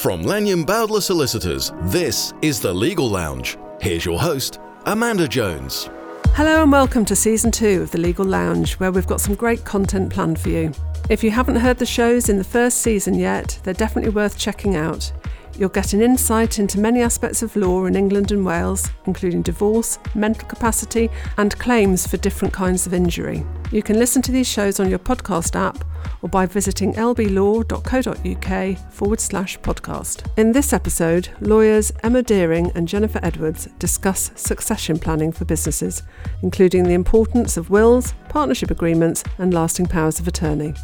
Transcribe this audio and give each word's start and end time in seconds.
From 0.00 0.22
Lanyon 0.22 0.64
Bowdler 0.64 1.02
Solicitors, 1.02 1.72
this 1.82 2.32
is 2.40 2.58
The 2.58 2.72
Legal 2.72 3.06
Lounge. 3.06 3.58
Here's 3.82 4.02
your 4.02 4.18
host, 4.18 4.58
Amanda 4.86 5.28
Jones. 5.28 5.90
Hello 6.28 6.62
and 6.62 6.72
welcome 6.72 7.04
to 7.04 7.14
season 7.14 7.50
two 7.50 7.82
of 7.82 7.90
The 7.90 7.98
Legal 7.98 8.24
Lounge, 8.24 8.76
where 8.76 8.90
we've 8.90 9.06
got 9.06 9.20
some 9.20 9.34
great 9.34 9.62
content 9.66 10.10
planned 10.10 10.40
for 10.40 10.48
you. 10.48 10.72
If 11.10 11.22
you 11.22 11.30
haven't 11.30 11.56
heard 11.56 11.76
the 11.76 11.84
shows 11.84 12.30
in 12.30 12.38
the 12.38 12.44
first 12.44 12.78
season 12.78 13.12
yet, 13.12 13.60
they're 13.62 13.74
definitely 13.74 14.12
worth 14.12 14.38
checking 14.38 14.74
out. 14.74 15.12
You'll 15.58 15.68
get 15.68 15.92
an 15.92 16.00
insight 16.00 16.58
into 16.58 16.80
many 16.80 17.02
aspects 17.02 17.42
of 17.42 17.54
law 17.54 17.84
in 17.84 17.96
England 17.96 18.32
and 18.32 18.46
Wales, 18.46 18.88
including 19.06 19.42
divorce, 19.42 19.98
mental 20.14 20.48
capacity, 20.48 21.10
and 21.36 21.58
claims 21.58 22.06
for 22.06 22.16
different 22.16 22.54
kinds 22.54 22.86
of 22.86 22.94
injury. 22.94 23.44
You 23.70 23.82
can 23.82 23.98
listen 23.98 24.22
to 24.22 24.32
these 24.32 24.48
shows 24.48 24.80
on 24.80 24.88
your 24.88 24.98
podcast 24.98 25.54
app 25.56 25.84
or 26.22 26.28
by 26.28 26.46
visiting 26.46 26.94
lblaw.co.uk 26.94 28.78
forward 28.92 29.20
slash 29.20 29.58
podcast. 29.60 30.26
In 30.38 30.52
this 30.52 30.72
episode, 30.72 31.28
lawyers 31.40 31.92
Emma 32.02 32.22
Deering 32.22 32.70
and 32.74 32.88
Jennifer 32.88 33.20
Edwards 33.22 33.68
discuss 33.78 34.30
succession 34.34 34.98
planning 34.98 35.32
for 35.32 35.44
businesses, 35.44 36.02
including 36.42 36.84
the 36.84 36.94
importance 36.94 37.56
of 37.56 37.70
wills, 37.70 38.14
partnership 38.28 38.70
agreements, 38.70 39.24
and 39.38 39.52
lasting 39.52 39.86
powers 39.86 40.20
of 40.20 40.28
attorney. 40.28 40.74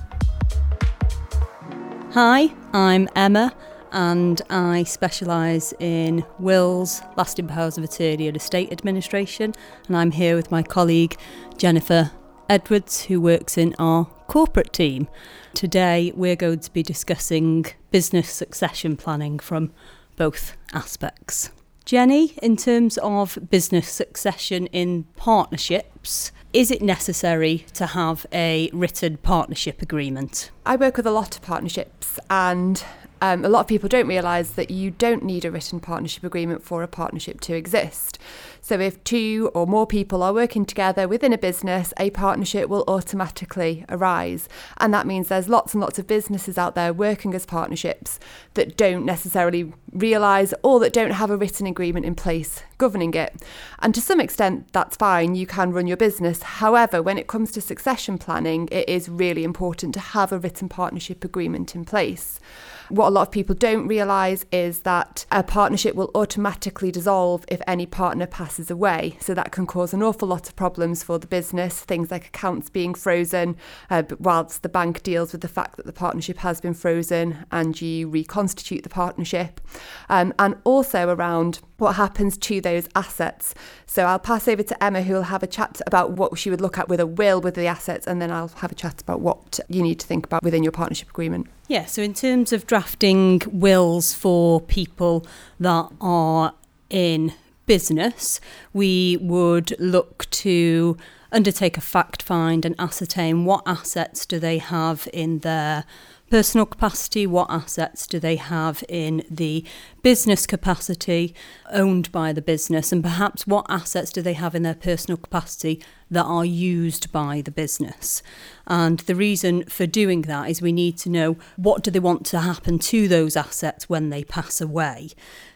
Hi, 2.13 2.53
I'm 2.73 3.09
Emma 3.15 3.55
and 3.97 4.43
I 4.51 4.83
specialise 4.83 5.73
in 5.81 6.23
wills, 6.39 7.01
lasting 7.17 7.49
powers 7.49 7.79
of 7.79 7.85
attorney 7.85 8.29
and 8.29 8.37
estate 8.37 8.71
administration. 8.71 9.55
And 9.89 9.97
I'm 9.97 10.11
here 10.11 10.37
with 10.37 10.51
my 10.51 10.63
colleague 10.63 11.17
Jennifer 11.57 12.11
Edwards, 12.51 13.05
who 13.05 13.23
works 13.23 13.57
in 13.57 13.75
our 13.79 14.05
corporate 14.29 14.75
team. 14.75 15.09
Today 15.55 16.13
we're 16.15 16.37
going 16.37 16.61
to 16.61 16.73
be 16.75 16.83
discussing 16.83 17.65
business 17.91 18.31
succession 18.31 18.99
planning 18.99 19.39
from 19.39 19.73
both 20.17 20.59
aspects. 20.75 21.51
Jenny, 21.87 22.35
in 22.43 22.59
terms 22.59 22.99
of 22.99 23.39
business 23.49 23.89
succession 23.89 24.67
in 24.67 25.05
partnerships, 25.17 26.33
is 26.53 26.71
it 26.71 26.83
necessary 26.83 27.65
to 27.73 27.87
have 27.87 28.27
a 28.31 28.69
written 28.75 29.17
partnership 29.19 29.81
agreement? 29.81 30.51
I 30.67 30.77
work 30.77 30.99
with 30.99 31.07
a 31.07 31.11
lot 31.11 31.37
of 31.37 31.43
partnerships, 31.43 32.19
and 32.29 32.85
um, 33.21 33.45
a 33.45 33.49
lot 33.49 33.61
of 33.61 33.67
people 33.67 33.89
don't 33.89 34.07
realise 34.07 34.51
that 34.51 34.71
you 34.71 34.91
don't 34.91 35.23
need 35.23 35.45
a 35.45 35.51
written 35.51 35.81
partnership 35.81 36.25
agreement 36.25 36.63
for 36.63 36.83
a 36.83 36.89
partnership 36.89 37.41
to 37.43 37.55
exist. 37.55 38.19
So, 38.67 38.81
if 38.81 39.05
two 39.05 39.49
or 39.55 39.65
more 39.65 39.87
people 39.87 40.25
are 40.25 40.33
working 40.33 40.67
together 40.67 41.07
within 41.07 41.33
a 41.33 41.39
business, 41.39 41.95
a 41.99 42.11
partnership 42.11 42.69
will 42.69 42.83
automatically 42.89 43.85
arise. 43.89 44.49
And 44.79 44.93
that 44.93 45.07
means 45.07 45.29
there's 45.29 45.49
lots 45.49 45.73
and 45.73 45.81
lots 45.81 46.01
of 46.01 46.09
businesses 46.09 46.59
out 46.59 46.75
there 46.75 46.93
working 46.93 47.33
as 47.33 47.47
partnerships 47.47 48.19
that 48.55 48.77
don't 48.77 49.05
necessarily 49.05 49.73
realise 49.93 50.53
or 50.65 50.81
that 50.81 50.93
don't 50.93 51.13
have 51.13 51.31
a 51.31 51.37
written 51.37 51.69
agreement 51.69 52.07
in 52.07 52.17
place 52.17 52.65
governing 52.79 53.15
it. 53.15 53.41
And 53.79 53.95
to 53.95 54.01
some 54.01 54.21
extent, 54.21 54.73
that's 54.73 54.97
fine, 54.97 55.37
you 55.37 55.47
can 55.47 55.73
run 55.73 55.87
your 55.87 55.97
business. 55.97 56.43
However, 56.43 57.03
when 57.03 57.19
it 57.19 57.27
comes 57.29 57.53
to 57.53 57.61
succession 57.61 58.19
planning, 58.19 58.69
it 58.73 58.89
is 58.89 59.09
really 59.09 59.45
important 59.45 59.95
to 59.95 60.01
have 60.01 60.33
a 60.33 60.39
written 60.39 60.69
partnership 60.69 61.25
agreement 61.25 61.75
in 61.75 61.85
place. 61.85 62.41
What 62.89 63.09
a 63.09 63.11
lot 63.11 63.23
of 63.23 63.33
people 63.33 63.55
don't 63.55 63.89
realise 63.89 64.45
is 64.53 64.81
that 64.81 65.27
a 65.33 65.43
partnership 65.43 65.97
will 65.97 66.11
automatically 66.15 66.93
dissolve 66.93 67.45
if 67.49 67.61
any 67.67 67.85
partner 67.85 68.27
passes 68.27 68.56
away. 68.71 69.17
So 69.21 69.35
that 69.35 69.53
can 69.53 69.67
cause 69.67 69.93
an 69.93 70.03
awful 70.03 70.29
lot 70.29 70.49
of 70.49 70.57
problems 70.57 71.03
for 71.03 71.19
the 71.19 71.27
business, 71.27 71.81
things 71.81 72.11
like 72.11 72.27
accounts 72.27 72.71
being 72.71 72.95
frozen, 72.95 73.57
uh, 73.91 74.03
whilst 74.19 74.63
the 74.63 74.69
bank 74.69 75.03
deals 75.03 75.33
with 75.33 75.41
the 75.41 75.49
fact 75.49 75.77
that 75.77 75.87
the 75.87 75.93
partnership 75.93 76.39
has 76.39 76.61
been 76.61 76.75
frozen 76.75 77.45
and 77.51 77.81
you 77.81 78.09
reconstitute 78.09 78.83
the 78.83 78.89
partnership. 78.89 79.61
Um, 80.09 80.33
and 80.39 80.57
also 80.65 81.09
around 81.09 81.61
what 81.79 81.97
happens 81.97 82.39
to 82.39 82.61
those 82.61 82.89
assets. 82.95 83.55
So 83.87 84.05
I'll 84.05 84.19
pass 84.19 84.49
over 84.49 84.63
to 84.63 84.83
Emma, 84.83 85.03
who 85.03 85.15
will 85.15 85.23
have 85.23 85.43
a 85.43 85.47
chat 85.47 85.81
about 85.87 86.13
what 86.13 86.39
she 86.39 86.51
would 86.51 86.61
look 86.61 86.79
at 86.79 86.89
with 86.89 87.01
a 87.01 87.07
will 87.07 87.41
with 87.41 87.55
the 87.55 87.67
assets, 87.67 88.07
and 88.07 88.21
then 88.21 88.31
I'll 88.31 88.49
have 88.49 88.73
a 88.73 88.75
chat 88.75 89.01
about 89.03 89.21
what 89.21 89.61
you 89.69 89.83
need 89.83 90.01
to 90.01 90.07
think 90.07 90.27
about 90.27 90.43
within 90.43 90.63
your 90.63 90.73
partnership 90.73 91.11
agreement. 91.11 91.49
Yeah, 91.69 91.85
so 91.85 92.03
in 92.03 92.15
terms 92.15 92.53
of 92.53 92.67
drafting 92.67 93.43
wills 93.47 94.15
for 94.15 94.61
people 94.61 95.27
that 95.61 95.91
are 96.01 96.55
in 96.89 97.33
business, 97.67 98.41
we 98.73 99.19
would 99.21 99.79
look 99.79 100.29
to 100.31 100.97
undertake 101.33 101.77
a 101.77 101.81
fact 101.81 102.23
find 102.23 102.65
and 102.65 102.75
ascertain 102.79 103.45
what 103.45 103.63
assets 103.67 104.25
do 104.25 104.39
they 104.39 104.59
have 104.59 105.09
in 105.13 105.41
their 105.41 105.85
personal 106.31 106.67
capacity, 106.67 107.27
what 107.27 107.51
assets 107.51 108.07
do 108.07 108.19
they 108.19 108.37
have 108.37 108.83
in 108.89 109.25
the 109.31 109.65
business 110.03 110.47
capacity 110.47 111.35
owned 111.71 112.11
by 112.11 112.33
the 112.33 112.43
business, 112.43 112.93
and 112.93 113.03
perhaps 113.03 113.47
what 113.47 113.67
assets 113.69 114.11
do 114.11 114.23
they 114.23 114.33
have 114.33 114.55
in 114.55 114.63
their 114.63 114.75
personal 114.75 115.17
capacity 115.17 115.83
that 116.11 116.25
are 116.25 116.45
used 116.45 117.11
by 117.13 117.41
the 117.41 117.51
business. 117.51 118.23
And 118.67 119.01
the 119.01 119.15
reason 119.15 119.65
for 119.65 119.87
doing 119.87 120.23
that 120.23 120.49
is 120.51 120.63
we 120.63 120.73
need 120.73 120.99
to 120.99 121.11
know 121.11 121.37
what 121.57 121.83
do 121.83 121.91
they 121.91 121.99
want 121.99 122.27
to 122.27 122.41
happen 122.41 122.79
to 122.81 123.09
those 123.09 123.37
assets 123.37 123.89
when 123.89 124.11
they 124.11 124.25
pass 124.25 124.61
away. 124.61 125.11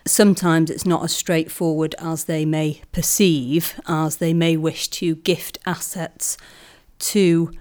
Sometimes 0.07 0.71
it's 0.71 0.87
not 0.87 1.05
as 1.05 1.15
straightforward 1.15 1.95
as 1.99 2.25
they 2.25 2.45
may 2.45 2.83
perceive, 2.93 3.81
as 3.87 4.17
they 4.17 4.33
may 4.33 4.57
wish 4.57 4.89
to 4.89 5.17
gift 5.17 5.59
assets 5.67 6.37
to 6.99 7.53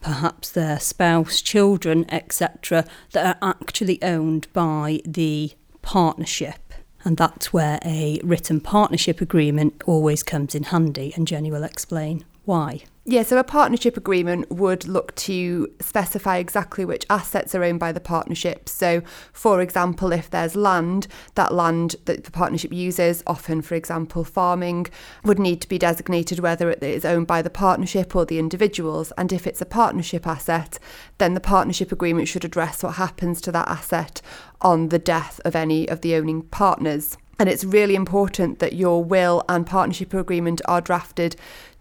perhaps 0.00 0.50
their 0.50 0.78
spouse, 0.78 1.40
children, 1.40 2.04
etc., 2.08 2.84
that 3.12 3.36
are 3.40 3.50
actually 3.50 4.02
owned 4.02 4.46
by 4.52 5.00
the 5.04 5.52
partnership. 5.82 6.74
And 7.04 7.16
that's 7.16 7.52
where 7.52 7.78
a 7.84 8.20
written 8.22 8.60
partnership 8.60 9.20
agreement 9.20 9.82
always 9.86 10.22
comes 10.22 10.54
in 10.54 10.64
handy, 10.64 11.12
and 11.14 11.26
Jenny 11.26 11.50
will 11.50 11.64
explain 11.64 12.24
why. 12.44 12.82
Yeah, 13.10 13.22
so 13.22 13.38
a 13.38 13.42
partnership 13.42 13.96
agreement 13.96 14.50
would 14.50 14.86
look 14.86 15.14
to 15.14 15.72
specify 15.80 16.36
exactly 16.36 16.84
which 16.84 17.06
assets 17.08 17.54
are 17.54 17.64
owned 17.64 17.80
by 17.80 17.90
the 17.90 18.00
partnership. 18.00 18.68
So, 18.68 19.00
for 19.32 19.62
example, 19.62 20.12
if 20.12 20.28
there's 20.28 20.54
land, 20.54 21.06
that 21.34 21.54
land 21.54 21.96
that 22.04 22.24
the 22.24 22.30
partnership 22.30 22.70
uses, 22.70 23.22
often, 23.26 23.62
for 23.62 23.76
example, 23.76 24.24
farming, 24.24 24.88
would 25.24 25.38
need 25.38 25.62
to 25.62 25.68
be 25.70 25.78
designated 25.78 26.40
whether 26.40 26.68
it 26.68 26.82
is 26.82 27.06
owned 27.06 27.26
by 27.26 27.40
the 27.40 27.48
partnership 27.48 28.14
or 28.14 28.26
the 28.26 28.38
individuals. 28.38 29.10
And 29.16 29.32
if 29.32 29.46
it's 29.46 29.62
a 29.62 29.64
partnership 29.64 30.26
asset, 30.26 30.78
then 31.16 31.32
the 31.32 31.40
partnership 31.40 31.90
agreement 31.90 32.28
should 32.28 32.44
address 32.44 32.82
what 32.82 32.96
happens 32.96 33.40
to 33.40 33.52
that 33.52 33.68
asset 33.68 34.20
on 34.60 34.90
the 34.90 34.98
death 34.98 35.40
of 35.46 35.56
any 35.56 35.88
of 35.88 36.02
the 36.02 36.14
owning 36.14 36.42
partners. 36.42 37.16
And 37.38 37.48
it's 37.48 37.64
really 37.64 37.94
important 37.94 38.58
that 38.58 38.74
your 38.74 39.02
will 39.02 39.44
and 39.48 39.66
partnership 39.66 40.12
agreement 40.12 40.60
are 40.66 40.82
drafted 40.82 41.36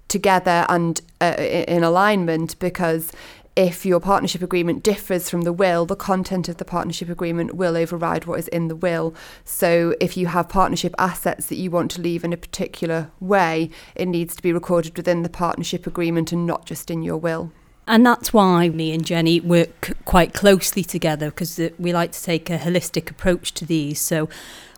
together 0.08 0.66
and 0.70 1.02
uh, 1.22 1.36
in 1.38 1.84
alignment 1.84 2.58
because 2.60 3.12
if 3.58 3.88
your 3.88 4.00
partnership 4.00 4.44
agreement 4.44 4.84
differs 4.84 5.32
from 5.32 5.42
the 5.42 5.52
will, 5.52 5.88
the 5.88 5.96
content 5.96 6.48
of 6.48 6.58
the 6.58 6.64
partnership 6.64 7.10
agreement 7.10 7.56
will 7.56 7.76
override 7.76 8.26
what 8.26 8.40
is 8.40 8.48
in 8.50 8.68
the 8.68 8.76
will. 8.76 9.16
So, 9.46 9.96
if 10.00 10.16
you 10.16 10.28
have 10.28 10.48
partnership 10.48 10.94
assets 11.00 11.48
that 11.48 11.56
you 11.56 11.72
want 11.72 11.90
to 11.92 12.02
leave 12.02 12.24
in 12.24 12.34
a 12.34 12.38
particular 12.38 13.10
way, 13.20 13.72
it 13.96 14.08
needs 14.08 14.36
to 14.36 14.44
be 14.44 14.54
recorded 14.54 14.96
within 14.96 15.24
the 15.24 15.30
partnership 15.30 15.88
agreement 15.88 16.32
and 16.32 16.46
not 16.46 16.68
just 16.68 16.92
in 16.92 17.02
your 17.02 17.18
will. 17.18 17.52
And 17.88 18.06
that's 18.06 18.32
why 18.32 18.70
me 18.70 18.92
and 18.94 19.04
Jenny 19.04 19.40
work 19.40 19.98
quite 20.06 20.36
closely 20.36 20.84
together 20.84 21.32
because 21.32 21.60
we 21.80 21.94
like 21.94 22.12
to 22.12 22.22
take 22.22 22.52
a 22.52 22.60
holistic 22.60 23.10
approach 23.10 23.56
to 23.56 23.66
these. 23.66 24.00
So, 24.00 24.30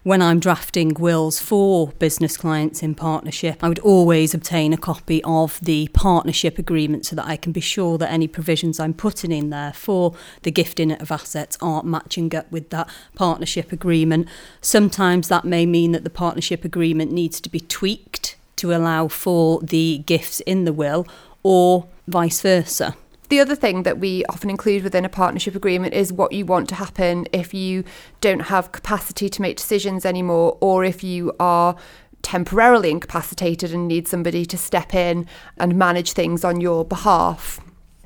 when 0.04 0.22
I'm 0.22 0.40
drafting 0.40 0.94
wills 0.94 1.40
for 1.40 1.90
business 2.00 2.38
clients 2.38 2.82
in 2.82 2.96
partnership, 2.96 3.64
I 3.64 3.68
would 3.68 3.80
always 3.80 4.34
obtain 4.34 4.72
a 4.72 4.78
copy 4.78 5.22
of 5.24 5.60
the 5.62 5.90
partnership 5.94 6.58
agreement 6.58 7.06
so 7.06 7.16
that 7.16 7.26
I 7.26 7.36
can 7.36 7.52
be 7.52 7.60
sure 7.60 7.98
that 7.98 8.12
any 8.12 8.28
provisions 8.28 8.80
I'm 8.80 8.94
putting 8.94 9.32
in 9.32 9.50
there 9.50 9.74
for 9.74 10.16
the 10.44 10.52
gifting 10.52 10.92
of 10.94 11.12
assets 11.12 11.58
aren't 11.62 11.86
matching 11.86 12.34
up 12.34 12.50
with 12.52 12.70
that 12.70 12.90
partnership 13.16 13.72
agreement. 13.72 14.28
Sometimes 14.62 15.28
that 15.28 15.46
may 15.46 15.66
mean 15.66 15.92
that 15.92 16.04
the 16.04 16.10
partnership 16.10 16.64
agreement 16.64 17.12
needs 17.12 17.42
to 17.42 17.50
be 17.50 17.60
tweaked 17.60 18.38
to 18.56 18.74
allow 18.74 19.08
for 19.08 19.62
the 19.62 20.04
gifts 20.06 20.40
in 20.42 20.66
the 20.66 20.74
will 20.74 21.08
or 21.44 21.88
vice 22.08 22.42
versa. 22.42 22.96
The 23.30 23.40
other 23.40 23.56
thing 23.56 23.84
that 23.84 24.00
we 24.00 24.26
often 24.26 24.50
include 24.50 24.84
within 24.84 25.06
a 25.06 25.10
partnership 25.10 25.54
agreement 25.54 25.94
is 25.94 26.12
what 26.12 26.32
you 26.32 26.46
want 26.46 26.68
to 26.70 26.76
happen 26.76 27.28
if 27.32 27.54
you 27.54 27.84
don't 28.22 28.40
have 28.42 28.72
capacity 28.72 29.30
to 29.30 29.42
make 29.42 29.58
decisions 29.58 30.04
anymore, 30.04 30.58
or 30.62 30.84
if 30.84 31.04
you 31.04 31.32
are 31.40 31.76
temporarily 32.24 32.90
incapacitated 32.90 33.72
and 33.72 33.88
need 33.88 34.08
somebody 34.08 34.46
to 34.48 34.58
step 34.58 34.96
in 34.96 35.28
and 35.58 35.76
manage 35.76 36.14
things 36.14 36.44
on 36.44 36.60
your 36.60 36.84
behalf. 36.84 37.60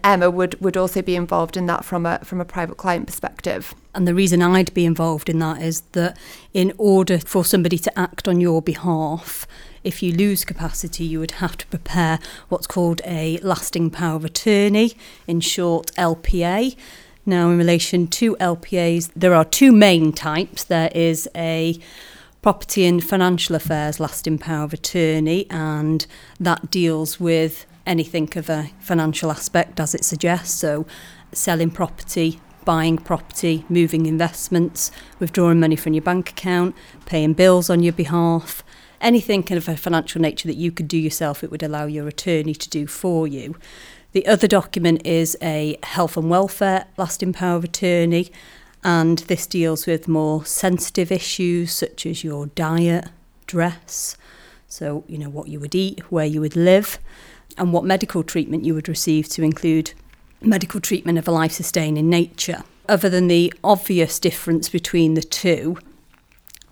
Emma 0.03 0.29
would, 0.29 0.59
would 0.59 0.75
also 0.75 1.01
be 1.01 1.15
involved 1.15 1.55
in 1.55 1.65
that 1.67 1.85
from 1.85 2.05
a 2.05 2.19
from 2.19 2.41
a 2.41 2.45
private 2.45 2.75
client 2.75 3.07
perspective. 3.07 3.73
And 3.95 4.07
the 4.07 4.13
reason 4.13 4.41
I'd 4.41 4.73
be 4.73 4.85
involved 4.85 5.29
in 5.29 5.39
that 5.39 5.61
is 5.61 5.81
that 5.93 6.17
in 6.53 6.73
order 6.77 7.19
for 7.19 7.45
somebody 7.45 7.77
to 7.77 7.99
act 7.99 8.27
on 8.27 8.41
your 8.41 8.61
behalf, 8.61 9.47
if 9.83 10.01
you 10.01 10.11
lose 10.13 10.45
capacity, 10.45 11.05
you 11.05 11.19
would 11.19 11.31
have 11.31 11.57
to 11.57 11.67
prepare 11.67 12.19
what's 12.49 12.67
called 12.67 13.01
a 13.05 13.37
lasting 13.39 13.91
power 13.91 14.15
of 14.15 14.25
attorney, 14.25 14.93
in 15.27 15.39
short, 15.39 15.91
LPA. 15.97 16.75
Now, 17.25 17.49
in 17.49 17.57
relation 17.57 18.07
to 18.07 18.35
LPAs, 18.37 19.11
there 19.15 19.33
are 19.33 19.45
two 19.45 19.71
main 19.71 20.11
types. 20.11 20.63
There 20.63 20.91
is 20.93 21.29
a 21.35 21.79
property 22.41 22.85
and 22.85 23.01
financial 23.01 23.55
affairs 23.55 23.99
lasting 23.99 24.39
power 24.39 24.65
of 24.65 24.73
attorney, 24.73 25.47
and 25.49 26.05
that 26.39 26.69
deals 26.69 27.19
with 27.19 27.65
anything 27.85 28.29
of 28.35 28.49
a 28.49 28.71
financial 28.79 29.31
aspect, 29.31 29.79
as 29.79 29.93
it 29.93 30.03
suggests. 30.03 30.57
So, 30.57 30.85
selling 31.31 31.71
property, 31.71 32.39
buying 32.65 32.97
property, 32.97 33.65
moving 33.69 34.05
investments, 34.05 34.91
withdrawing 35.19 35.59
money 35.59 35.75
from 35.75 35.93
your 35.93 36.01
bank 36.01 36.29
account, 36.29 36.75
paying 37.05 37.33
bills 37.33 37.69
on 37.69 37.83
your 37.83 37.93
behalf, 37.93 38.63
anything 39.01 39.43
kind 39.43 39.57
of 39.57 39.67
a 39.67 39.75
financial 39.75 40.21
nature 40.21 40.47
that 40.47 40.55
you 40.55 40.71
could 40.71 40.87
do 40.87 40.97
yourself, 40.97 41.43
it 41.43 41.51
would 41.51 41.63
allow 41.63 41.85
your 41.85 42.07
attorney 42.07 42.55
to 42.55 42.69
do 42.69 42.87
for 42.87 43.27
you. 43.27 43.55
The 44.13 44.25
other 44.27 44.47
document 44.47 45.05
is 45.05 45.35
a 45.41 45.77
health 45.83 46.17
and 46.17 46.29
welfare 46.29 46.85
lasting 46.97 47.33
power 47.33 47.57
of 47.57 47.63
attorney, 47.63 48.31
and 48.83 49.19
this 49.19 49.47
deals 49.47 49.85
with 49.85 50.07
more 50.07 50.45
sensitive 50.45 51.11
issues 51.11 51.71
such 51.71 52.05
as 52.05 52.23
your 52.23 52.47
diet, 52.47 53.09
dress, 53.47 54.17
so 54.67 55.03
you 55.07 55.17
know 55.17 55.29
what 55.29 55.47
you 55.47 55.59
would 55.59 55.75
eat, 55.75 55.99
where 56.11 56.25
you 56.25 56.41
would 56.41 56.55
live, 56.55 56.99
and 57.57 57.73
what 57.73 57.83
medical 57.83 58.23
treatment 58.23 58.65
you 58.65 58.73
would 58.73 58.87
receive 58.87 59.27
to 59.29 59.43
include 59.43 59.93
medical 60.41 60.79
treatment 60.79 61.17
of 61.17 61.27
a 61.27 61.31
life 61.31 61.51
sustaining 61.51 62.09
nature. 62.09 62.63
Other 62.89 63.09
than 63.09 63.27
the 63.27 63.53
obvious 63.63 64.19
difference 64.19 64.69
between 64.69 65.13
the 65.13 65.21
two, 65.21 65.77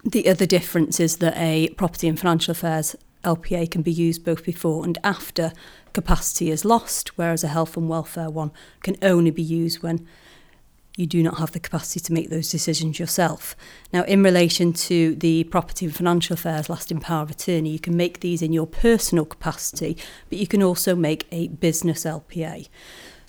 the 0.04 0.28
other 0.28 0.46
difference 0.46 1.00
is 1.00 1.18
that 1.18 1.38
a 1.38 1.70
property 1.70 2.08
and 2.08 2.20
financial 2.20 2.52
affairs 2.52 2.96
LPA 3.24 3.70
can 3.70 3.82
be 3.82 3.92
used 3.92 4.26
both 4.26 4.44
before 4.44 4.84
and 4.84 4.98
after 5.04 5.54
capacity 5.94 6.50
is 6.50 6.66
lost, 6.66 7.18
whereas 7.18 7.44
a 7.44 7.50
health 7.50 7.78
and 7.78 7.88
welfare 7.88 8.30
one 8.30 8.52
can 8.82 8.98
only 9.02 9.32
be 9.32 9.44
used 9.44 9.84
when 9.84 10.08
you 10.98 11.06
do 11.06 11.24
not 11.24 11.38
have 11.38 11.52
the 11.52 11.60
capacity 11.60 12.00
to 12.02 12.14
make 12.14 12.30
those 12.30 12.50
decisions 12.50 13.00
yourself. 13.00 13.56
Now, 13.94 14.04
in 14.04 14.24
relation 14.24 14.74
to 14.74 15.16
the 15.16 15.46
property 15.46 15.86
and 15.86 15.96
financial 15.96 16.34
affairs 16.34 16.70
lasting 16.70 17.00
power 17.00 17.24
of 17.24 17.32
attorney, 17.32 17.70
you 17.70 17.80
can 17.80 17.96
make 17.96 18.20
these 18.20 18.42
in 18.42 18.54
your 18.54 18.68
personal 18.68 19.26
capacity, 19.26 19.98
but 20.30 20.38
you 20.38 20.48
can 20.48 20.62
also 20.62 20.96
make 20.96 21.28
a 21.32 21.48
business 21.48 22.04
LPA. 22.04 22.68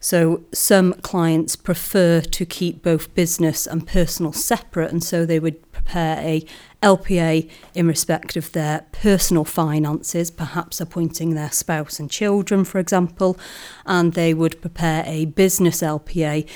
So 0.01 0.43
some 0.53 0.95
clients 0.95 1.55
prefer 1.55 2.23
to 2.23 2.45
keep 2.45 2.83
both 2.83 3.15
business 3.15 3.69
and 3.69 3.87
personal 3.87 4.33
separate, 4.33 4.91
and 4.91 5.03
so 5.03 5.25
they 5.25 5.39
would 5.39 5.71
prepare 5.71 6.19
a 6.19 6.45
LPA 6.83 7.49
in 7.75 7.87
respect 7.87 8.37
of 8.37 8.51
their 8.51 8.85
personal 8.91 9.45
finances, 9.45 10.33
perhaps 10.33 10.81
appointing 10.81 11.37
their 11.37 11.53
spouse 11.53 12.01
and 12.01 12.11
children, 12.11 12.65
for 12.65 12.81
example, 12.81 13.39
and 13.87 14.15
they 14.15 14.35
would 14.35 14.61
prepare 14.61 15.05
a 15.07 15.27
business 15.27 15.83
LPA 15.83 16.49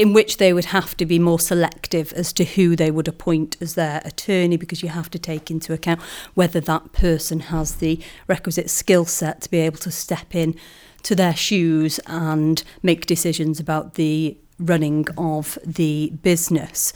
in 0.00 0.14
which 0.14 0.38
they 0.38 0.54
would 0.54 0.64
have 0.64 0.96
to 0.96 1.04
be 1.04 1.18
more 1.18 1.38
selective 1.38 2.10
as 2.14 2.32
to 2.32 2.42
who 2.42 2.74
they 2.74 2.90
would 2.90 3.06
appoint 3.06 3.58
as 3.60 3.74
their 3.74 4.00
attorney 4.06 4.56
because 4.56 4.82
you 4.82 4.88
have 4.88 5.10
to 5.10 5.18
take 5.18 5.50
into 5.50 5.74
account 5.74 6.00
whether 6.32 6.58
that 6.58 6.90
person 6.94 7.38
has 7.38 7.74
the 7.74 8.00
requisite 8.26 8.70
skill 8.70 9.04
set 9.04 9.42
to 9.42 9.50
be 9.50 9.58
able 9.58 9.76
to 9.76 9.90
step 9.90 10.34
in 10.34 10.54
to 11.02 11.14
their 11.14 11.36
shoes 11.36 12.00
and 12.06 12.62
make 12.82 13.04
decisions 13.04 13.60
about 13.60 13.96
the 13.96 14.38
running 14.58 15.06
of 15.18 15.58
the 15.66 16.10
business. 16.22 16.94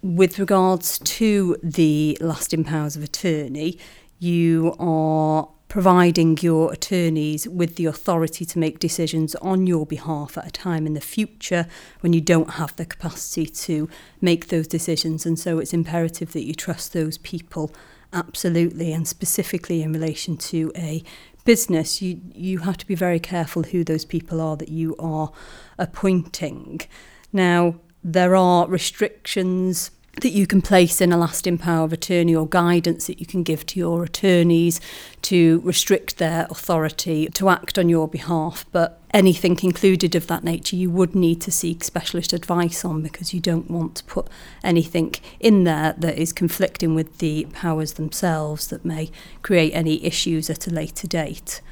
With 0.00 0.38
regards 0.38 1.00
to 1.00 1.58
the 1.62 2.16
lasting 2.18 2.64
powers 2.64 2.96
of 2.96 3.02
attorney, 3.02 3.78
you 4.20 4.74
are 4.78 5.50
providing 5.72 6.36
your 6.42 6.70
attorneys 6.70 7.48
with 7.48 7.76
the 7.76 7.86
authority 7.86 8.44
to 8.44 8.58
make 8.58 8.78
decisions 8.78 9.34
on 9.36 9.66
your 9.66 9.86
behalf 9.86 10.36
at 10.36 10.46
a 10.46 10.50
time 10.50 10.86
in 10.86 10.92
the 10.92 11.00
future 11.00 11.66
when 12.00 12.12
you 12.12 12.20
don't 12.20 12.50
have 12.50 12.76
the 12.76 12.84
capacity 12.84 13.46
to 13.46 13.88
make 14.20 14.48
those 14.48 14.66
decisions. 14.66 15.24
And 15.24 15.38
so 15.38 15.58
it's 15.58 15.72
imperative 15.72 16.34
that 16.34 16.44
you 16.44 16.52
trust 16.52 16.92
those 16.92 17.16
people 17.16 17.72
absolutely 18.12 18.92
and 18.92 19.08
specifically 19.08 19.80
in 19.80 19.94
relation 19.94 20.36
to 20.36 20.70
a 20.76 21.02
business, 21.46 22.02
you 22.02 22.20
you 22.34 22.58
have 22.58 22.76
to 22.76 22.86
be 22.86 22.94
very 22.94 23.18
careful 23.18 23.62
who 23.62 23.82
those 23.82 24.04
people 24.04 24.42
are 24.42 24.58
that 24.58 24.68
you 24.68 24.94
are 24.98 25.32
appointing. 25.78 26.82
Now, 27.32 27.76
there 28.04 28.36
are 28.36 28.68
restrictions 28.68 29.90
that 30.20 30.32
you 30.32 30.46
can 30.46 30.60
place 30.60 31.00
in 31.00 31.10
a 31.10 31.16
lasting 31.16 31.56
power 31.56 31.84
of 31.84 31.92
attorney 31.92 32.34
or 32.34 32.46
guidance 32.46 33.06
that 33.06 33.18
you 33.18 33.24
can 33.24 33.42
give 33.42 33.64
to 33.64 33.78
your 33.78 34.04
attorneys 34.04 34.78
to 35.22 35.60
restrict 35.64 36.18
their 36.18 36.46
authority 36.50 37.26
to 37.28 37.48
act 37.48 37.78
on 37.78 37.88
your 37.88 38.06
behalf. 38.06 38.66
But 38.72 39.00
anything 39.14 39.58
included 39.62 40.14
of 40.14 40.26
that 40.26 40.44
nature 40.44 40.76
you 40.76 40.90
would 40.90 41.14
need 41.14 41.40
to 41.40 41.50
seek 41.50 41.82
specialist 41.82 42.34
advice 42.34 42.84
on 42.84 43.02
because 43.02 43.32
you 43.32 43.40
don't 43.40 43.70
want 43.70 43.96
to 43.96 44.04
put 44.04 44.28
anything 44.62 45.14
in 45.40 45.64
there 45.64 45.94
that 45.96 46.18
is 46.18 46.32
conflicting 46.32 46.94
with 46.94 47.18
the 47.18 47.46
powers 47.52 47.94
themselves 47.94 48.66
that 48.66 48.84
may 48.84 49.10
create 49.40 49.72
any 49.72 50.04
issues 50.04 50.50
at 50.50 50.66
a 50.66 50.70
later 50.70 51.06
date. 51.06 51.62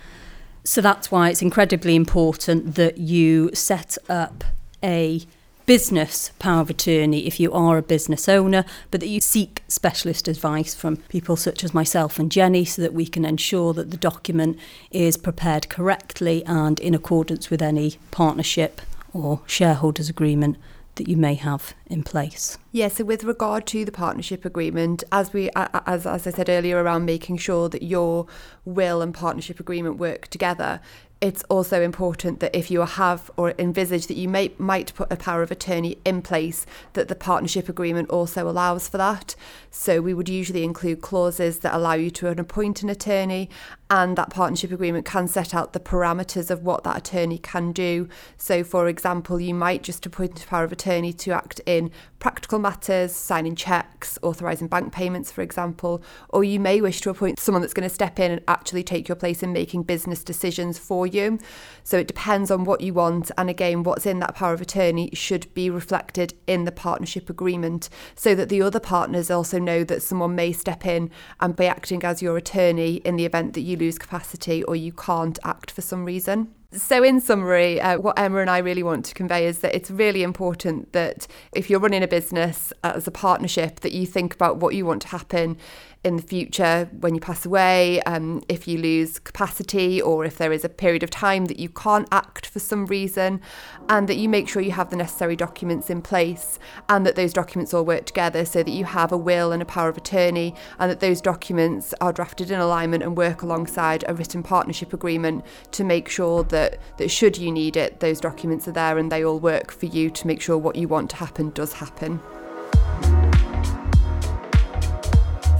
So 0.65 0.81
that's 0.81 1.11
why 1.11 1.29
it's 1.29 1.43
incredibly 1.43 1.95
important 1.95 2.75
that 2.77 2.97
you 2.97 3.51
set 3.53 3.99
up 4.09 4.45
a 4.83 5.27
business 5.71 6.33
power 6.41 6.63
of 6.63 6.69
attorney 6.69 7.29
if 7.29 7.39
you 7.39 7.53
are 7.53 7.79
a 7.79 7.83
business 7.83 8.29
owner, 8.29 8.65
but 8.91 8.99
that 8.99 9.07
you 9.07 9.21
seek 9.21 9.63
specialist 9.69 10.27
advice 10.27 10.75
from 10.75 10.97
people 10.97 11.37
such 11.37 11.63
as 11.63 11.73
myself 11.73 12.19
and 12.19 12.33
Jenny 12.33 12.65
so 12.65 12.83
that 12.83 12.93
we 12.93 13.07
can 13.07 13.25
ensure 13.25 13.73
that 13.75 13.93
the 13.93 13.97
document 13.97 14.59
is 14.91 15.17
prepared 15.17 15.69
correctly 15.69 16.45
and 16.45 16.81
in 16.81 16.93
accordance 16.93 17.51
with 17.51 17.63
any 17.63 17.99
partnership 18.11 18.81
or 19.13 19.43
shareholders 19.47 20.09
agreement 20.09 20.57
that 20.97 21.07
you 21.07 21.17
may 21.17 21.35
have 21.35 21.73
in 21.87 22.03
place. 22.03 22.59
Yeah, 22.73 22.89
so 22.89 23.05
with 23.05 23.23
regard 23.23 23.65
to 23.69 23.85
the 23.85 23.93
partnership 23.93 24.45
agreement, 24.45 25.05
as 25.13 25.33
we 25.33 25.51
as 25.55 26.05
as 26.05 26.27
I 26.27 26.31
said 26.31 26.49
earlier 26.49 26.83
around 26.83 27.05
making 27.05 27.37
sure 27.37 27.69
that 27.69 27.85
your 27.85 28.27
will 28.65 29.03
and 29.03 29.15
partnership 29.15 29.61
agreement 29.61 29.99
work 29.99 30.27
together, 30.27 30.81
it's 31.21 31.45
also 31.51 31.83
important 31.83 32.41
that 32.41 32.57
if 32.57 32.71
you 32.71 32.81
have 32.81 33.31
or 33.37 33.53
envisage 33.59 34.07
that 34.07 34.17
you 34.17 34.27
may 34.27 34.53
might 34.57 34.95
put 34.95 35.13
a 35.13 35.17
power 35.17 35.43
of 35.43 35.51
attorney 35.51 35.99
in 36.05 36.23
place 36.23 36.65
that 36.95 37.09
the 37.09 37.15
partnership 37.15 37.69
agreement 37.69 38.09
also 38.09 38.49
allows 38.49 38.89
for 38.89 38.97
that. 38.97 39.35
So 39.71 40.01
we 40.01 40.15
would 40.15 40.31
usually 40.31 40.65
include 40.65 41.03
clauses 41.03 41.59
that 41.59 41.75
allow 41.75 41.93
you 41.93 42.11
to 42.13 42.29
appoint 42.29 42.83
an 42.83 42.89
attorney 42.89 43.51
and 43.91 44.17
that 44.17 44.31
partnership 44.31 44.73
agreement 44.73 45.05
can 45.05 45.29
set 45.29 45.55
out 45.55 45.73
the 45.75 45.81
parameters 45.81 46.51
of 46.51 46.63
what 46.63 46.85
that 46.85 46.97
attorney 46.97 47.39
can 47.39 47.73
do. 47.73 48.09
So 48.39 48.65
for 48.65 48.89
example 48.89 49.39
you 49.41 49.53
might 49.53 49.83
just 49.83 50.07
appoint 50.07 50.43
a 50.43 50.47
power 50.47 50.65
of 50.65 50.73
attorney 50.73 51.13
to 51.13 51.33
act 51.33 51.61
in 51.67 51.91
practical 52.19 52.59
matters 52.59 53.15
signing 53.15 53.57
checks 53.57 54.19
authorizing 54.23 54.69
bank 54.69 54.93
payments 54.93 55.33
for 55.33 55.41
example 55.41 56.03
or 56.29 56.45
you 56.45 56.61
may 56.61 56.79
wish 56.81 57.01
to 57.01 57.09
appoint 57.09 57.41
someone 57.41 57.63
that's 57.63 57.73
going 57.73 57.89
to 57.89 57.95
step 57.95 58.19
in 58.19 58.31
and 58.31 58.43
actually 58.47 58.83
take 58.83 59.09
your 59.09 59.17
place 59.17 59.43
in 59.43 59.55
making 59.55 59.83
business 59.83 60.23
decisions 60.23 60.79
for 60.79 61.07
you. 61.15 61.39
So 61.85 61.99
it 61.99 62.07
depends 62.07 62.51
on 62.51 62.65
what 62.65 62.81
you 62.81 62.95
want. 62.95 63.31
And 63.37 63.51
again, 63.51 63.83
what's 63.83 64.07
in 64.07 64.19
that 64.21 64.35
power 64.35 64.53
of 64.53 64.61
attorney 64.61 65.11
should 65.13 65.53
be 65.55 65.71
reflected 65.71 66.35
in 66.47 66.65
the 66.65 66.73
partnership 66.73 67.29
agreement 67.29 67.89
so 68.15 68.35
that 68.35 68.49
the 68.49 68.63
other 68.63 68.81
partners 68.81 69.31
also 69.31 69.59
know 69.59 69.85
that 69.85 70.03
someone 70.03 70.35
may 70.35 70.53
step 70.53 70.87
in 70.87 71.11
and 71.41 71.57
be 71.57 71.67
acting 71.67 72.05
as 72.05 72.23
your 72.23 72.37
attorney 72.37 72.97
in 72.97 73.17
the 73.17 73.27
event 73.27 73.55
that 73.55 73.63
you 73.63 73.77
lose 73.77 73.99
capacity 73.99 74.63
or 74.65 74.77
you 74.77 74.93
can't 74.93 75.39
act 75.45 75.71
for 75.71 75.83
some 75.83 76.05
reason. 76.05 76.55
So, 76.73 77.03
in 77.03 77.21
summary, 77.21 77.81
uh, 77.81 77.99
what 77.99 78.17
Emma 78.17 78.39
and 78.39 78.49
I 78.49 78.59
really 78.59 78.85
want 78.85 79.05
to 79.07 79.15
convey 79.15 79.45
is 79.45 79.59
that 79.59 79.75
it's 79.75 79.91
really 79.91 80.23
important 80.23 80.93
that 80.93 81.27
if 81.53 81.69
you're 81.69 81.81
running 81.81 82.05
a 82.05 82.09
business 82.09 82.73
as 82.85 83.09
a 83.09 83.11
partnership, 83.11 83.81
that 83.81 83.91
you 83.91 84.07
think 84.07 84.35
about 84.35 84.59
what 84.59 84.77
you 84.77 84.87
want 84.87 85.03
to 85.03 85.09
happen 85.09 85.57
in 86.03 86.17
the 86.17 86.23
future 86.23 86.89
when 87.01 87.15
you 87.15 87.21
pass 87.21 87.45
away, 87.45 88.01
um, 88.03 88.43
if 88.49 88.67
you 88.67 88.79
lose 88.79 89.19
capacity, 89.19 90.01
or 90.01 90.25
if 90.25 90.39
there 90.39 90.53
is 90.53 90.65
a 90.65 90.69
period 90.69 91.03
of 91.03 91.11
time 91.11 91.45
that 91.45 91.59
you 91.59 91.69
can't 91.69 92.09
act 92.11 92.47
for 92.47 92.59
some 92.59 92.87
reason, 92.87 93.41
and 93.89 94.09
that 94.09 94.17
you 94.17 94.29
make 94.29 94.49
sure 94.49 94.63
you 94.63 94.71
have 94.71 94.89
the 94.89 94.97
necessary 94.97 95.37
documents 95.37 95.91
in 95.91 96.01
place 96.01 96.59
and 96.89 97.05
that 97.05 97.17
those 97.17 97.35
documents 97.35 97.75
all 97.75 97.85
work 97.85 98.07
together 98.07 98.47
so 98.47 98.63
that 98.63 98.71
you 98.71 98.85
have 98.85 99.13
a 99.13 99.17
will 99.17 99.53
and 99.53 99.61
a 99.61 99.67
power 99.67 99.91
of 99.91 99.97
attorney, 99.99 100.55
and 100.79 100.91
that 100.91 101.01
those 101.01 101.21
documents 101.21 101.93
are 102.01 102.13
drafted 102.13 102.51
in 102.51 102.59
alignment 102.59 103.03
and 103.03 103.17
work 103.17 103.43
alongside 103.43 104.03
a 104.09 104.15
written 104.15 104.43
partnership 104.43 104.95
agreement 104.95 105.45
to 105.71 105.85
make 105.85 106.09
sure 106.09 106.45
that, 106.45 106.79
that 106.97 107.11
should 107.11 107.37
you 107.37 107.53
need 107.53 107.77
it, 107.77 108.01
those 108.01 108.21
documents 108.21 108.67
are 108.67 108.73
there 108.73 108.97
and 108.97 109.13
they 109.13 109.23
all 109.23 109.39
work 109.39 109.71
for 109.71 109.87
you 109.87 110.09
to 110.09 110.27
make 110.27 110.41
sure 110.41 110.57
what 110.57 110.77
you 110.77 110.89
want 110.89 111.11
to 111.11 111.17
happen 111.17 111.51
does 111.51 111.75
happen. 111.75 112.21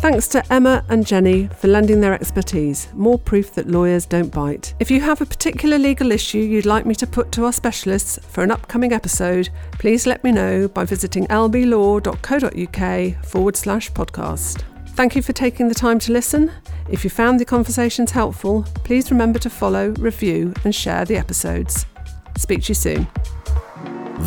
Thanks 0.01 0.29
to 0.29 0.43
Emma 0.51 0.83
and 0.89 1.07
Jenny 1.07 1.49
for 1.59 1.69
lending 1.69 2.01
their 2.01 2.15
expertise. 2.15 2.89
More 2.95 3.19
proof 3.19 3.53
that 3.53 3.69
lawyers 3.69 4.07
don't 4.07 4.33
bite. 4.33 4.73
If 4.81 4.91
you 4.91 4.99
have 5.03 5.21
a 5.21 5.27
particular 5.27 5.77
legal 5.79 6.11
issue 6.11 6.39
you'd 6.39 6.65
like 6.65 6.87
me 6.87 6.95
to 6.95 7.07
put 7.07 7.31
to 7.33 7.45
our 7.45 7.53
specialists 7.53 8.19
for 8.27 8.43
an 8.43 8.51
upcoming 8.51 8.95
episode, 8.95 9.51
please 9.73 10.07
let 10.07 10.25
me 10.25 10.33
know 10.33 10.69
by 10.69 10.87
visiting 10.87 11.27
lblaw.co.uk 11.27 13.25
forward 13.27 13.57
slash 13.59 13.93
podcast. 13.93 14.63
Thank 14.89 15.17
you 15.17 15.21
for 15.21 15.35
taking 15.35 15.69
the 15.69 15.75
time 15.75 15.99
to 15.99 16.13
listen. 16.13 16.51
If 16.89 17.05
you 17.05 17.11
found 17.11 17.39
the 17.39 17.45
conversations 17.45 18.13
helpful, 18.13 18.63
please 18.85 19.11
remember 19.11 19.39
to 19.41 19.51
follow, 19.51 19.91
review, 19.99 20.55
and 20.65 20.75
share 20.75 21.05
the 21.05 21.19
episodes. 21.19 21.85
Speak 22.39 22.63
to 22.63 22.69
you 22.71 22.75
soon. 22.75 23.07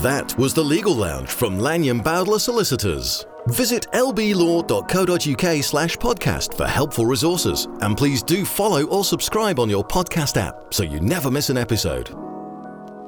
That 0.04 0.38
was 0.38 0.54
the 0.54 0.64
Legal 0.64 0.94
Lounge 0.94 1.30
from 1.30 1.58
Lanyon 1.58 2.00
Bowdler 2.02 2.38
Solicitors. 2.38 3.26
Visit 3.48 3.88
lblaw.co.uk 3.92 5.64
slash 5.64 5.98
podcast 5.98 6.56
for 6.56 6.66
helpful 6.66 7.06
resources, 7.06 7.68
and 7.82 7.98
please 7.98 8.24
do 8.24 8.46
follow 8.46 8.86
or 8.86 9.04
subscribe 9.04 9.60
on 9.60 9.70
your 9.70 9.84
podcast 9.84 10.38
app 10.38 10.74
so 10.74 10.84
you 10.84 11.00
never 11.02 11.30
miss 11.30 11.50
an 11.50 11.58
episode. 11.58 12.16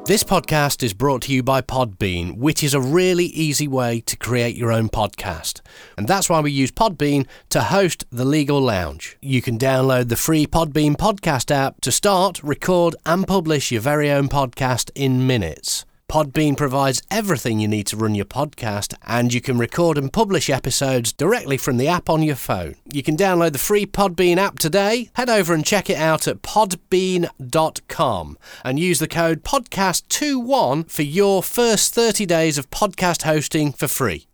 This 0.06 0.24
podcast 0.24 0.84
is 0.84 0.94
brought 0.94 1.24
to 1.24 1.34
you 1.34 1.42
by 1.42 1.62
Podbean, 1.62 2.38
which 2.38 2.64
is 2.64 2.76
a 2.76 2.80
really 2.80 3.26
easy 3.26 3.68
way 3.68 4.02
to 4.02 4.16
create 4.16 4.56
your 4.56 4.72
own 4.72 4.88
podcast. 4.88 5.62
And 5.98 6.08
that's 6.08 6.30
why 6.30 6.42
we 6.42 6.52
use 6.52 6.72
Podbean 6.72 7.26
to 7.50 7.62
host 7.62 8.06
the 8.12 8.26
Legal 8.26 8.62
Lounge. 8.62 9.18
You 9.20 9.42
can 9.42 9.58
download 9.58 10.10
the 10.10 10.16
free 10.16 10.46
Podbean 10.46 10.96
podcast 10.96 11.50
app 11.50 11.82
to 11.82 11.92
start, 11.92 12.44
record, 12.44 12.96
and 13.04 13.26
publish 13.26 13.72
your 13.72 13.82
very 13.82 14.12
own 14.12 14.30
podcast 14.30 14.92
in 14.94 15.26
minutes. 15.26 15.86
Podbean 16.10 16.56
provides 16.56 17.02
everything 17.10 17.60
you 17.60 17.68
need 17.68 17.88
to 17.88 17.98
run 17.98 18.16
your 18.16 18.26
podcast, 18.26 18.94
and 19.06 19.34
you 19.34 19.42
can 19.42 19.58
record 19.58 19.98
and 19.98 20.14
publish 20.14 20.50
episodes 20.50 21.12
directly 21.12 21.58
from 21.58 21.78
the 21.78 21.88
app 21.88 22.10
on 22.10 22.22
your 22.24 22.36
phone. 22.36 22.76
You 22.92 23.04
can 23.04 23.18
download 23.18 23.54
the 23.54 23.60
free 23.60 23.86
Podbean 23.86 24.38
app 24.38 24.60
today. 24.60 25.10
Head 25.14 25.30
over 25.30 25.54
and 25.54 25.66
check 25.66 25.90
it 25.90 25.98
out 25.98 26.28
at 26.28 26.42
podbean.com 26.42 28.38
and 28.64 28.80
use 28.80 29.00
the 29.00 29.08
code 29.08 29.44
podcast21 29.44 30.90
for 30.90 31.02
your 31.02 31.42
first 31.42 31.94
30 31.94 32.26
days 32.26 32.58
of 32.58 32.70
podcast 32.70 33.24
hosting 33.24 33.72
for 33.72 33.88
free. 33.88 34.28